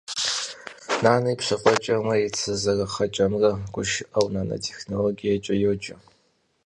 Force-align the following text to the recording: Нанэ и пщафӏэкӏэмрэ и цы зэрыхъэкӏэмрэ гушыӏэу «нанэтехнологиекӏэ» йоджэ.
Нанэ 1.03 1.27
и 1.33 1.35
пщафӏэкӏэмрэ 1.39 2.15
и 2.27 2.29
цы 2.37 2.51
зэрыхъэкӏэмрэ 2.61 3.51
гушыӏэу 3.73 4.27
«нанэтехнологиекӏэ» 4.33 5.55
йоджэ. 5.63 5.95